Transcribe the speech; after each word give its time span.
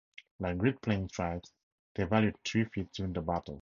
Like 0.39 0.57
Great 0.57 0.81
Plains 0.81 1.11
tribes, 1.11 1.53
they 1.93 2.05
valued 2.05 2.35
three 2.43 2.63
feats 2.65 2.97
during 2.97 3.15
a 3.17 3.21
battle. 3.21 3.59